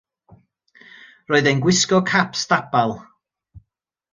[1.33, 2.99] Roedd e'n gwisgo cap stabal.